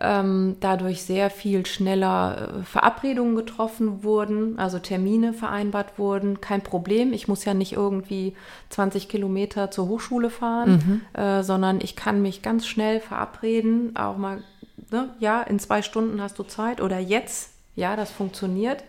[0.00, 6.40] Ähm, dadurch sehr viel schneller äh, Verabredungen getroffen wurden, also Termine vereinbart wurden.
[6.40, 8.34] Kein Problem, ich muss ja nicht irgendwie
[8.70, 11.20] 20 Kilometer zur Hochschule fahren, mhm.
[11.20, 14.42] äh, sondern ich kann mich ganz schnell verabreden, auch mal
[14.90, 18.82] ne, ja, in zwei Stunden hast du Zeit oder jetzt, ja, das funktioniert.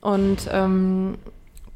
[0.00, 1.16] Und ähm,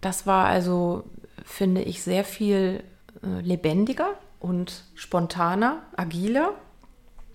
[0.00, 1.04] das war also
[1.44, 2.82] finde ich, sehr viel
[3.22, 4.10] äh, lebendiger
[4.40, 6.54] und spontaner, agiler.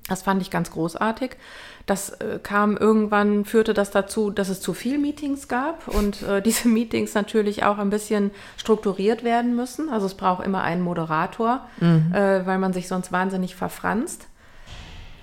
[0.07, 1.31] Das fand ich ganz großartig.
[1.85, 6.41] Das äh, kam irgendwann, führte das dazu, dass es zu viel Meetings gab und äh,
[6.45, 9.89] diese Meetings natürlich auch ein bisschen strukturiert werden müssen.
[9.89, 12.13] Also es braucht immer einen Moderator, mhm.
[12.13, 14.27] äh, weil man sich sonst wahnsinnig verfranst.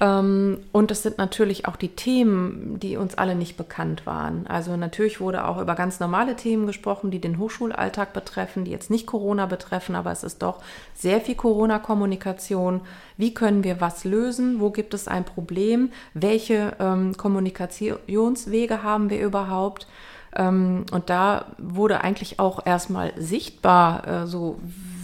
[0.00, 4.46] Ähm, und es sind natürlich auch die Themen, die uns alle nicht bekannt waren.
[4.46, 8.90] Also natürlich wurde auch über ganz normale Themen gesprochen, die den Hochschulalltag betreffen, die jetzt
[8.90, 10.60] nicht Corona betreffen, aber es ist doch
[10.94, 12.80] sehr viel Corona-Kommunikation.
[13.16, 14.60] Wie können wir was lösen?
[14.60, 15.90] Wo gibt es ein Problem?
[16.12, 19.86] Welche ähm, Kommunikationswege haben wir überhaupt?
[20.34, 24.58] Ähm, und da wurde eigentlich auch erstmal sichtbar, äh, so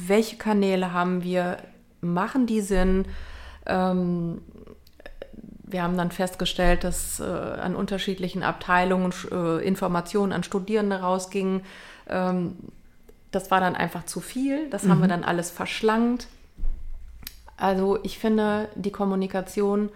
[0.07, 1.59] welche Kanäle haben wir,
[2.01, 3.05] machen die Sinn?
[3.67, 4.41] Ähm,
[5.71, 11.63] wir haben dann festgestellt, dass äh, an unterschiedlichen Abteilungen äh, Informationen an Studierende rausgingen.
[12.09, 12.57] Ähm,
[13.31, 14.69] das war dann einfach zu viel.
[14.71, 14.91] Das mhm.
[14.91, 15.11] haben wir mhm.
[15.11, 16.27] dann alles verschlankt.
[17.57, 19.91] Also ich finde, die Kommunikation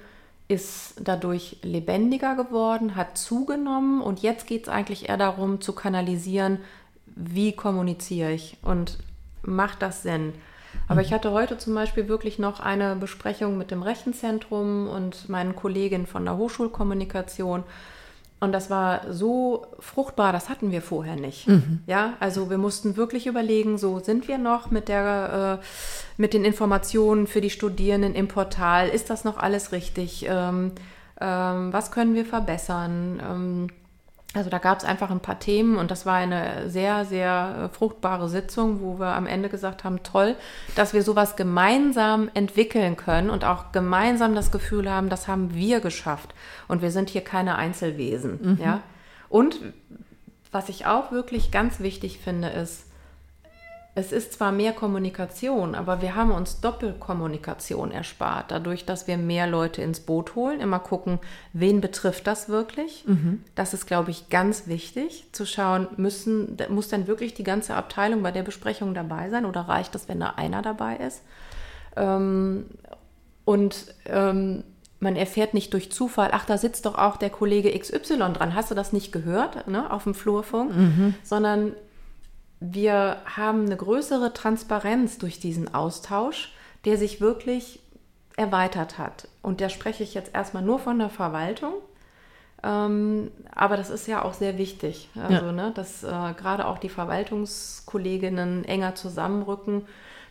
[0.47, 6.59] ist dadurch lebendiger geworden, hat zugenommen und jetzt geht es eigentlich eher darum zu kanalisieren,
[7.07, 8.99] wie kommuniziere ich und
[9.43, 10.35] macht das Sinn?
[10.89, 15.57] Aber ich hatte heute zum Beispiel wirklich noch eine Besprechung mit dem Rechenzentrum und meinen
[15.57, 17.65] Kolleginnen von der Hochschulkommunikation.
[18.41, 21.49] Und das war so fruchtbar, das hatten wir vorher nicht.
[21.49, 21.81] Mhm.
[21.87, 25.65] Ja, also wir mussten wirklich überlegen, so sind wir noch mit der, äh,
[26.19, 30.27] mit den Informationen für die Studierenden im Portal, ist das noch alles richtig?
[30.29, 30.73] Ähm,
[31.21, 33.23] ähm, was können wir verbessern?
[33.27, 33.67] Ähm,
[34.35, 37.75] also da gab es einfach ein paar Themen und das war eine sehr, sehr äh,
[37.75, 40.35] fruchtbare Sitzung, wo wir am Ende gesagt haben, toll,
[40.75, 45.81] dass wir sowas gemeinsam entwickeln können und auch gemeinsam das Gefühl haben, das haben wir
[45.81, 46.35] geschafft
[46.67, 48.57] und wir sind hier keine Einzelwesen.
[48.57, 48.59] Mhm.
[48.61, 48.81] Ja?
[49.29, 49.61] Und
[50.51, 52.87] was ich auch wirklich ganz wichtig finde, ist,
[53.97, 59.47] es ist zwar mehr Kommunikation, aber wir haben uns Doppelkommunikation erspart, dadurch, dass wir mehr
[59.47, 61.21] Leute ins Boot holen, immer gucken,
[61.53, 63.05] wen betrifft das wirklich.
[63.07, 63.45] Mhm.
[63.55, 68.23] Das ist, glaube ich, ganz wichtig, zu schauen, müssen, muss denn wirklich die ganze Abteilung
[68.23, 71.23] bei der Besprechung dabei sein oder reicht es, wenn da einer dabei ist?
[71.97, 72.67] Ähm,
[73.45, 74.65] und ähm,
[74.99, 78.57] man erfährt nicht durch Zufall, ach, da sitzt doch auch der Kollege XY dran.
[78.57, 80.75] Hast du das nicht gehört, ne, auf dem Flurfunk?
[80.75, 81.15] Mhm.
[81.23, 81.75] Sondern
[82.73, 86.53] wir haben eine größere Transparenz durch diesen Austausch,
[86.87, 87.81] der sich wirklich
[88.37, 89.29] erweitert hat.
[89.43, 91.75] Und da spreche ich jetzt erstmal nur von der Verwaltung.
[92.63, 95.53] Ähm, aber das ist ja auch sehr wichtig, also, ja.
[95.53, 99.83] ne, dass äh, gerade auch die Verwaltungskolleginnen enger zusammenrücken.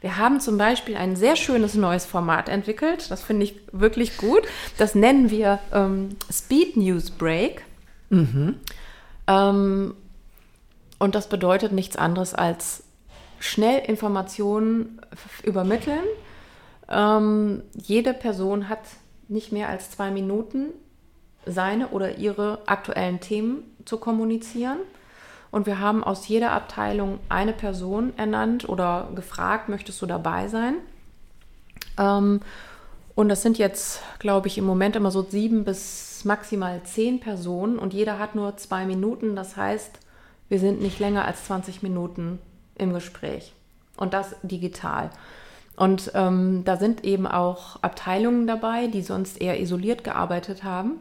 [0.02, 3.12] Wir haben zum Beispiel ein sehr schönes neues Format entwickelt.
[3.12, 4.41] Das finde ich wirklich gut.
[4.78, 7.63] Das nennen wir ähm, Speed News Break.
[8.10, 8.56] Mhm.
[9.28, 9.93] Ähm,
[11.04, 12.84] und das bedeutet nichts anderes als
[13.38, 15.02] schnell Informationen
[15.44, 16.06] übermitteln.
[16.88, 18.80] Ähm, jede Person hat
[19.28, 20.68] nicht mehr als zwei Minuten,
[21.46, 24.78] seine oder ihre aktuellen Themen zu kommunizieren.
[25.52, 30.76] Und wir haben aus jeder Abteilung eine Person ernannt oder gefragt, möchtest du dabei sein?
[32.00, 32.39] Ähm,
[33.13, 37.78] und das sind jetzt, glaube ich, im Moment immer so sieben bis maximal zehn Personen
[37.78, 39.36] und jeder hat nur zwei Minuten.
[39.36, 40.00] Das heißt,
[40.54, 42.38] wir sind nicht länger als 20 Minuten
[42.76, 43.56] im Gespräch
[43.98, 45.10] und das digital.
[45.76, 51.00] Und ähm, da sind eben auch Abteilungen dabei, die sonst eher isoliert gearbeitet haben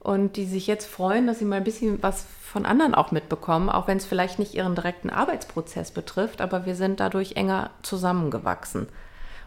[0.00, 3.70] und die sich jetzt freuen, dass sie mal ein bisschen was von anderen auch mitbekommen,
[3.70, 8.88] auch wenn es vielleicht nicht ihren direkten Arbeitsprozess betrifft, aber wir sind dadurch enger zusammengewachsen.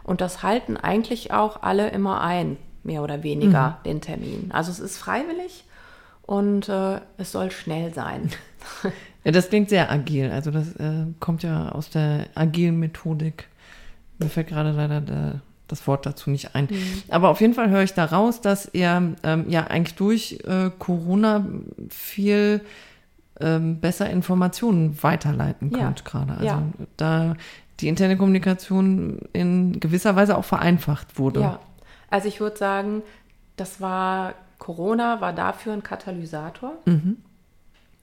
[0.02, 3.84] Und das halten eigentlich auch alle immer ein, mehr oder weniger, mhm.
[3.84, 4.50] den Termin.
[4.52, 5.62] Also es ist freiwillig
[6.22, 8.32] und äh, es soll schnell sein.
[9.28, 10.30] Ja, das klingt sehr agil.
[10.30, 13.46] Also das äh, kommt ja aus der agilen Methodik.
[14.18, 16.66] Mir fällt gerade leider der, das Wort dazu nicht ein.
[16.70, 17.02] Mhm.
[17.10, 20.70] Aber auf jeden Fall höre ich da raus, dass ihr ähm, ja eigentlich durch äh,
[20.78, 21.44] Corona
[21.90, 22.62] viel
[23.38, 26.04] ähm, besser Informationen weiterleiten könnt ja.
[26.06, 26.32] gerade.
[26.32, 26.62] Also ja.
[26.96, 27.36] da
[27.80, 31.40] die interne Kommunikation in gewisser Weise auch vereinfacht wurde.
[31.40, 31.60] Ja,
[32.08, 33.02] also ich würde sagen,
[33.56, 36.78] das war Corona war dafür ein Katalysator.
[36.86, 37.18] Mhm.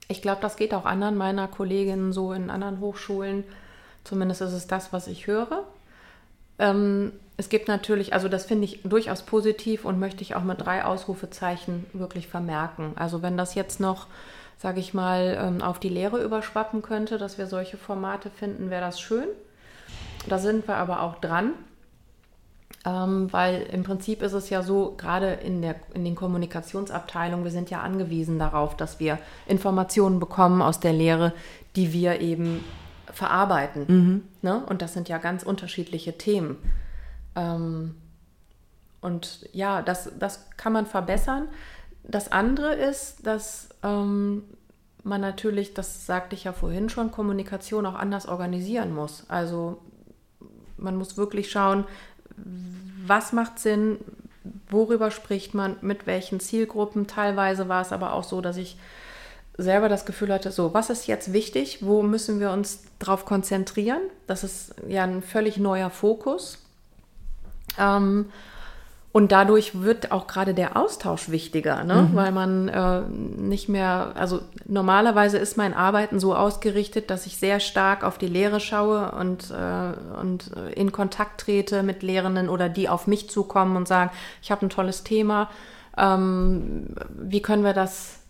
[0.08, 3.44] Ich glaube, das geht auch anderen meiner Kolleginnen so in anderen Hochschulen.
[4.04, 5.64] Zumindest ist es das, was ich höre.
[6.58, 10.64] Ähm, es gibt natürlich, also das finde ich durchaus positiv und möchte ich auch mit
[10.64, 12.92] drei Ausrufezeichen wirklich vermerken.
[12.96, 14.06] Also wenn das jetzt noch,
[14.58, 18.80] sage ich mal, ähm, auf die Lehre überschwappen könnte, dass wir solche Formate finden, wäre
[18.80, 19.26] das schön.
[20.28, 21.52] Da sind wir aber auch dran.
[22.86, 27.50] Ähm, weil im Prinzip ist es ja so, gerade in, der, in den Kommunikationsabteilungen, wir
[27.50, 31.32] sind ja angewiesen darauf, dass wir Informationen bekommen aus der Lehre,
[31.74, 32.64] die wir eben
[33.12, 33.84] verarbeiten.
[33.88, 34.22] Mhm.
[34.40, 34.62] Ne?
[34.66, 36.58] Und das sind ja ganz unterschiedliche Themen.
[37.34, 37.96] Ähm,
[39.00, 41.48] und ja, das, das kann man verbessern.
[42.04, 44.44] Das andere ist, dass ähm,
[45.02, 49.24] man natürlich, das sagte ich ja vorhin schon, Kommunikation auch anders organisieren muss.
[49.28, 49.78] Also
[50.76, 51.84] man muss wirklich schauen,
[53.06, 53.98] was macht Sinn,
[54.68, 57.06] worüber spricht man, mit welchen Zielgruppen.
[57.06, 58.76] Teilweise war es aber auch so, dass ich
[59.58, 64.00] selber das Gefühl hatte, so, was ist jetzt wichtig, wo müssen wir uns darauf konzentrieren?
[64.26, 66.58] Das ist ja ein völlig neuer Fokus.
[67.78, 68.26] Ähm,
[69.16, 72.10] und dadurch wird auch gerade der Austausch wichtiger, ne?
[72.10, 72.14] Mhm.
[72.14, 77.58] weil man äh, nicht mehr, also normalerweise ist mein Arbeiten so ausgerichtet, dass ich sehr
[77.58, 82.90] stark auf die Lehre schaue und, äh, und in Kontakt trete mit Lehrenden oder die
[82.90, 84.10] auf mich zukommen und sagen,
[84.42, 85.48] ich habe ein tolles Thema,
[85.96, 88.20] ähm, wie können wir das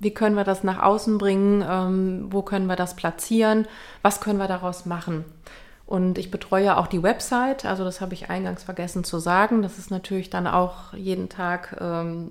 [0.00, 3.66] wie können wir das nach außen bringen, ähm, wo können wir das platzieren,
[4.02, 5.24] was können wir daraus machen.
[5.90, 9.60] Und ich betreue auch die Website, also das habe ich eingangs vergessen zu sagen.
[9.60, 12.30] Das ist natürlich dann auch jeden Tag, ähm,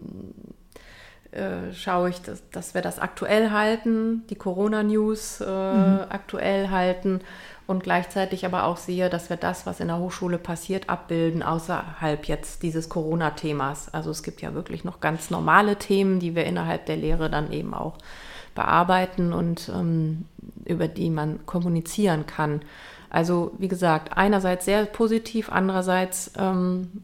[1.31, 5.99] äh, schaue ich, dass, dass, wir das aktuell halten, die Corona-News äh, mhm.
[6.07, 7.19] aktuell halten
[7.67, 12.29] und gleichzeitig aber auch sehe, dass wir das, was in der Hochschule passiert, abbilden, außerhalb
[12.29, 13.93] jetzt dieses Corona-Themas.
[13.93, 17.51] Also es gibt ja wirklich noch ganz normale Themen, die wir innerhalb der Lehre dann
[17.51, 17.97] eben auch
[18.55, 20.23] bearbeiten und ähm,
[20.63, 22.61] über die man kommunizieren kann.
[23.09, 27.03] Also wie gesagt, einerseits sehr positiv, andererseits ähm,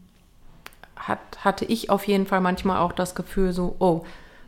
[0.96, 4.04] hat, hatte ich auf jeden Fall manchmal auch das Gefühl so, oh,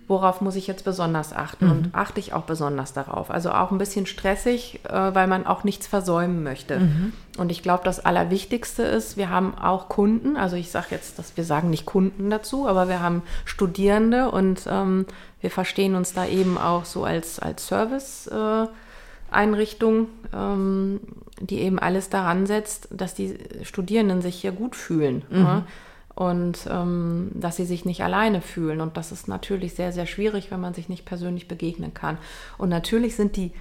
[0.09, 1.67] worauf muss ich jetzt besonders achten?
[1.67, 1.71] Mhm.
[1.71, 3.31] Und achte ich auch besonders darauf.
[3.31, 6.81] Also auch ein bisschen stressig, äh, weil man auch nichts versäumen möchte.
[6.81, 7.13] Mhm.
[7.37, 11.37] Und ich glaube, das Allerwichtigste ist, wir haben auch Kunden, also ich sage jetzt, dass
[11.37, 15.05] wir sagen nicht Kunden dazu, aber wir haben Studierende und ähm,
[15.41, 18.27] wir verstehen uns da eben auch so als, als Service.
[18.29, 18.67] Äh,
[19.31, 21.01] Einrichtung, ähm,
[21.41, 25.25] die eben alles daran setzt, dass die Studierenden sich hier gut fühlen.
[25.31, 25.39] Mhm.
[25.39, 25.67] Ja?
[26.15, 28.81] Und ähm, dass sie sich nicht alleine fühlen.
[28.81, 32.19] Und das ist natürlich sehr, sehr schwierig, wenn man sich nicht persönlich begegnen kann.
[32.57, 33.53] Und natürlich sind die,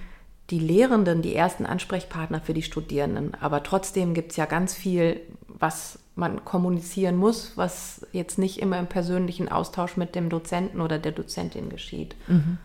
[0.50, 3.34] die Lehrenden die ersten Ansprechpartner für die Studierenden.
[3.40, 8.78] Aber trotzdem gibt es ja ganz viel, was man kommunizieren muss, was jetzt nicht immer
[8.78, 12.16] im persönlichen Austausch mit dem Dozenten oder der Dozentin geschieht.
[12.26, 12.58] Mhm.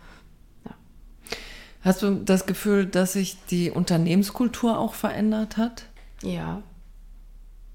[1.84, 5.84] Hast du das Gefühl, dass sich die Unternehmenskultur auch verändert hat?
[6.22, 6.62] Ja.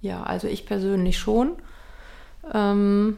[0.01, 1.51] Ja, also ich persönlich schon.
[2.51, 3.17] Ähm,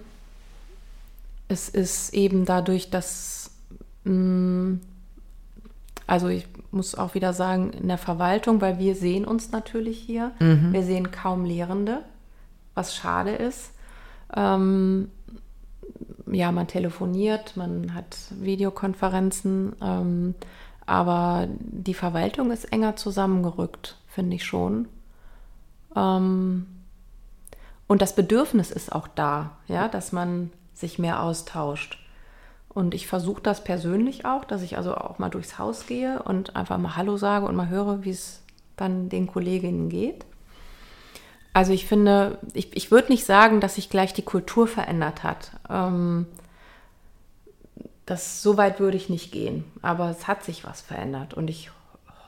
[1.48, 3.52] es ist eben dadurch, dass,
[4.04, 4.82] mh, mm,
[6.08, 10.32] also ich muss auch wieder sagen, in der Verwaltung, weil wir sehen uns natürlich hier.
[10.40, 10.74] Mhm.
[10.74, 12.00] Wir sehen kaum Lehrende,
[12.74, 13.72] was schade ist.
[14.36, 15.10] Ähm,
[16.30, 19.74] ja, man telefoniert, man hat Videokonferenzen.
[19.82, 20.36] Ähm,
[20.86, 24.88] aber die Verwaltung ist enger zusammengerückt, finde ich schon.
[25.96, 26.66] Ähm,
[27.88, 31.98] und das Bedürfnis ist auch da, ja, dass man sich mehr austauscht.
[32.70, 36.56] Und ich versuche das persönlich auch, dass ich also auch mal durchs Haus gehe und
[36.56, 38.42] einfach mal Hallo sage und mal höre, wie es
[38.78, 40.26] dann den Kolleginnen geht.
[41.54, 45.52] Also ich finde, ich, ich würde nicht sagen, dass sich gleich die Kultur verändert hat.
[45.70, 46.28] Ähm,
[48.06, 51.72] das so weit würde ich nicht gehen, aber es hat sich was verändert und ich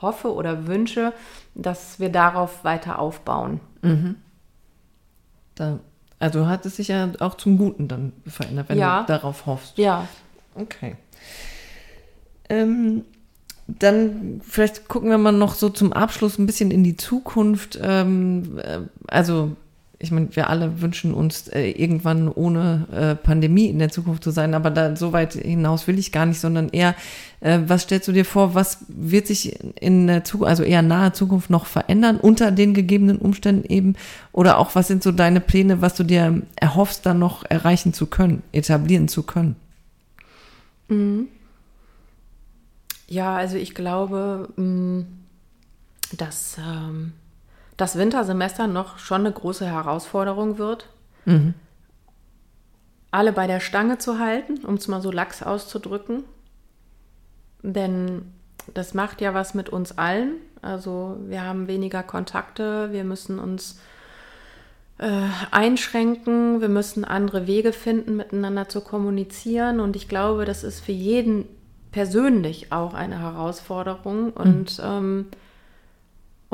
[0.01, 1.13] hoffe oder wünsche,
[1.55, 3.59] dass wir darauf weiter aufbauen.
[3.81, 4.15] Mhm.
[5.55, 5.79] Da,
[6.19, 9.01] also hat es sich ja auch zum Guten dann verändert, wenn ja.
[9.01, 9.77] du darauf hoffst.
[9.77, 10.07] Ja.
[10.55, 10.95] Okay.
[12.49, 13.03] Ähm,
[13.67, 17.79] dann vielleicht gucken wir mal noch so zum Abschluss ein bisschen in die Zukunft.
[17.81, 19.55] Ähm, äh, also
[20.03, 24.31] ich meine, wir alle wünschen uns äh, irgendwann ohne äh, Pandemie in der Zukunft zu
[24.31, 26.93] sein, aber da so weit hinaus will ich gar nicht, sondern eher,
[27.39, 31.13] äh, was stellst du dir vor, was wird sich in der Zukunft, also eher nahe
[31.13, 33.95] Zukunft noch verändern unter den gegebenen Umständen eben?
[34.33, 38.05] Oder auch, was sind so deine Pläne, was du dir erhoffst, dann noch erreichen zu
[38.07, 39.55] können, etablieren zu können?
[40.89, 41.29] Mhm.
[43.07, 45.03] Ja, also ich glaube, mm,
[46.17, 47.13] dass ähm
[47.77, 50.89] das Wintersemester noch schon eine große Herausforderung wird.
[51.25, 51.53] Mhm.
[53.11, 56.23] Alle bei der Stange zu halten, um es mal so lax auszudrücken.
[57.61, 58.33] Denn
[58.73, 60.35] das macht ja was mit uns allen.
[60.61, 63.79] Also wir haben weniger Kontakte, wir müssen uns
[64.97, 69.79] äh, einschränken, wir müssen andere Wege finden, miteinander zu kommunizieren.
[69.79, 71.45] Und ich glaube, das ist für jeden
[71.91, 74.31] persönlich auch eine Herausforderung.
[74.31, 74.83] Und mhm.
[74.83, 75.25] ähm,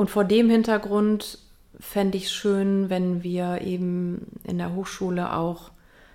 [0.00, 1.36] und vor dem Hintergrund
[1.78, 5.72] fände ich es schön, wenn wir eben in der Hochschule auch,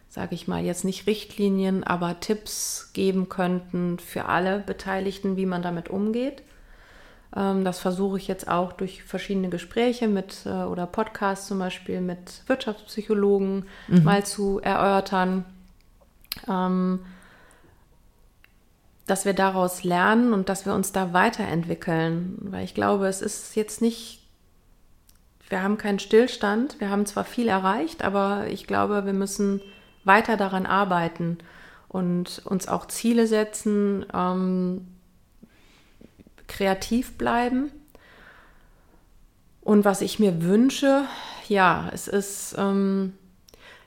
[0.10, 5.62] sage ich mal, jetzt nicht Richtlinien, aber Tipps geben könnten für alle Beteiligten, wie man
[5.62, 6.42] damit umgeht.
[7.36, 12.02] Ähm, das versuche ich jetzt auch durch verschiedene Gespräche mit äh, oder Podcasts zum Beispiel
[12.02, 14.04] mit Wirtschaftspsychologen mhm.
[14.04, 15.46] mal zu erörtern.
[16.50, 17.02] Ähm,
[19.08, 22.38] dass wir daraus lernen und dass wir uns da weiterentwickeln.
[22.40, 24.22] Weil ich glaube, es ist jetzt nicht,
[25.50, 29.62] wir haben keinen Stillstand, wir haben zwar viel erreicht, aber ich glaube, wir müssen
[30.04, 31.38] weiter daran arbeiten
[31.88, 34.88] und uns auch Ziele setzen, ähm,
[36.48, 37.72] kreativ bleiben.
[39.62, 41.06] Und was ich mir wünsche,
[41.48, 43.14] ja, es ist, ähm,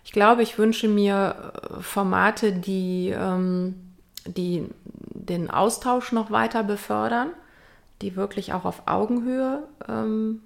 [0.04, 3.74] ich glaube, ich wünsche mir Formate, die, ähm,
[4.26, 4.66] die
[5.28, 7.30] den Austausch noch weiter befördern,
[8.02, 10.42] die wirklich auch auf Augenhöhe ähm,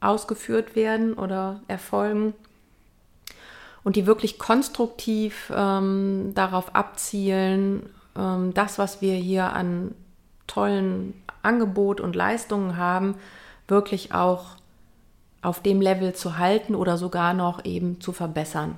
[0.00, 2.34] ausgeführt werden oder erfolgen
[3.84, 9.94] und die wirklich konstruktiv ähm, darauf abzielen, ähm, das, was wir hier an
[10.46, 13.14] tollen Angebot und Leistungen haben,
[13.66, 14.56] wirklich auch
[15.42, 18.76] auf dem Level zu halten oder sogar noch eben zu verbessern.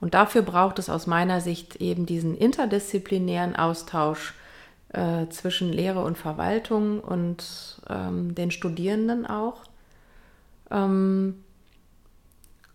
[0.00, 4.34] Und dafür braucht es aus meiner Sicht eben diesen interdisziplinären Austausch
[4.92, 9.64] äh, zwischen Lehre und Verwaltung und ähm, den Studierenden auch.
[10.70, 11.42] Ähm,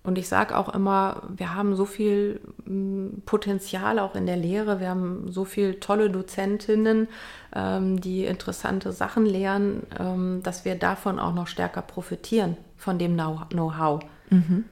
[0.08, 4.80] und ich sage auch immer, wir haben so viel hm, Potenzial auch in der Lehre,
[4.80, 7.10] wir haben so viele tolle Dozentinnen,
[7.54, 13.16] ähm, die interessante Sachen lehren, ähm, dass wir davon auch noch stärker profitieren, von dem
[13.16, 14.00] Know-how.
[14.30, 14.64] Mhm.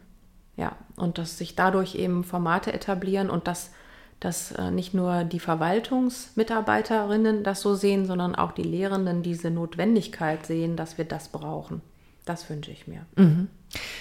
[0.56, 3.72] Ja, und dass sich dadurch eben Formate etablieren und dass,
[4.20, 10.45] dass äh, nicht nur die Verwaltungsmitarbeiterinnen das so sehen, sondern auch die Lehrenden diese Notwendigkeit
[10.45, 11.82] sehen, dass wir das brauchen.
[12.26, 13.05] Das wünsche ich mir.
[13.16, 13.47] Mhm.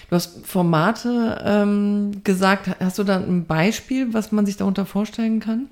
[0.09, 2.71] Du hast Formate ähm, gesagt.
[2.81, 5.69] Hast du da ein Beispiel, was man sich darunter vorstellen kann?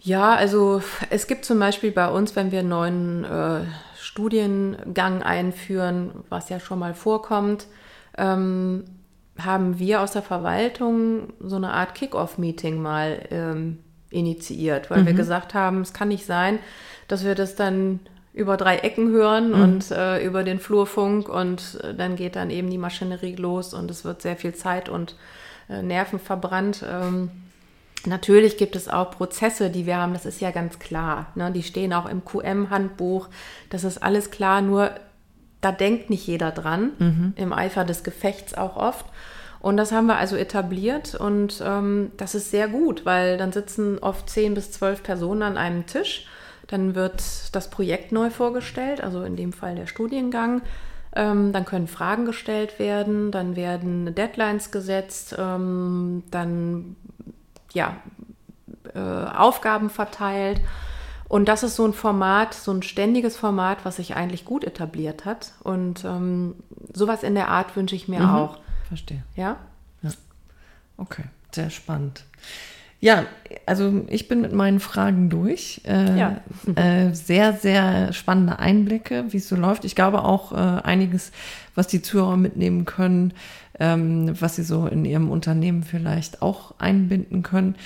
[0.00, 3.60] Ja, also es gibt zum Beispiel bei uns, wenn wir einen neuen äh,
[3.98, 7.66] Studiengang einführen, was ja schon mal vorkommt,
[8.16, 8.84] ähm,
[9.38, 13.78] haben wir aus der Verwaltung so eine Art Kick-off-Meeting mal ähm,
[14.10, 15.06] initiiert, weil mhm.
[15.06, 16.58] wir gesagt haben, es kann nicht sein,
[17.08, 18.00] dass wir das dann
[18.32, 19.62] über drei Ecken hören mhm.
[19.62, 23.90] und äh, über den Flurfunk und äh, dann geht dann eben die Maschinerie los und
[23.90, 25.16] es wird sehr viel Zeit und
[25.68, 26.84] äh, Nerven verbrannt.
[26.88, 27.30] Ähm,
[28.06, 31.26] natürlich gibt es auch Prozesse, die wir haben, das ist ja ganz klar.
[31.34, 31.50] Ne?
[31.50, 33.28] Die stehen auch im QM-Handbuch,
[33.68, 34.92] das ist alles klar, nur
[35.60, 37.32] da denkt nicht jeder dran, mhm.
[37.36, 39.06] im Eifer des Gefechts auch oft.
[39.60, 43.98] Und das haben wir also etabliert und ähm, das ist sehr gut, weil dann sitzen
[43.98, 46.26] oft zehn bis zwölf Personen an einem Tisch
[46.70, 50.62] dann wird das Projekt neu vorgestellt, also in dem Fall der Studiengang.
[51.16, 56.94] Ähm, dann können Fragen gestellt werden, dann werden Deadlines gesetzt, ähm, dann
[57.72, 57.96] ja,
[58.94, 60.60] äh, Aufgaben verteilt.
[61.30, 65.24] Und das ist so ein Format, so ein ständiges Format, was sich eigentlich gut etabliert
[65.24, 65.52] hat.
[65.62, 66.56] Und ähm,
[66.92, 68.58] sowas in der Art wünsche ich mir mhm, auch.
[68.88, 69.22] Verstehe.
[69.36, 69.56] Ja?
[70.02, 70.10] ja?
[70.96, 71.22] Okay,
[71.52, 72.24] sehr spannend.
[72.98, 73.26] Ja,
[73.64, 75.82] also ich bin mit meinen Fragen durch.
[75.86, 76.40] Äh, ja.
[76.74, 79.84] äh, sehr, sehr spannende Einblicke, wie es so läuft.
[79.84, 81.30] Ich glaube auch äh, einiges,
[81.76, 83.34] was die Zuhörer mitnehmen können,
[83.78, 87.76] ähm, was sie so in ihrem Unternehmen vielleicht auch einbinden können.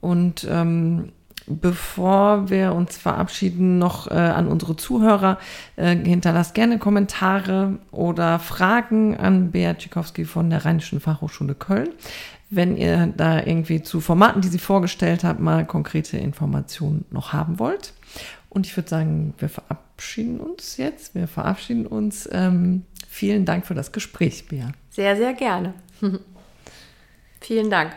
[0.00, 1.12] Und ähm,
[1.60, 5.38] bevor wir uns verabschieden, noch äh, an unsere Zuhörer,
[5.76, 11.90] äh, hinterlasst gerne Kommentare oder Fragen an Beat Tschikowski von der Rheinischen Fachhochschule Köln
[12.50, 17.60] wenn ihr da irgendwie zu Formaten, die sie vorgestellt hat, mal konkrete Informationen noch haben
[17.60, 17.94] wollt.
[18.48, 21.14] Und ich würde sagen, wir verabschieden uns jetzt.
[21.14, 22.28] Wir verabschieden uns.
[22.32, 24.72] Ähm, vielen Dank für das Gespräch, Bea.
[24.90, 25.74] Sehr, sehr gerne.
[27.40, 27.92] Vielen Dank.